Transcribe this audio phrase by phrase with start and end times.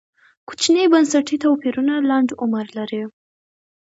[0.47, 3.03] کوچني بنسټي توپیرونه لنډ عمر لري.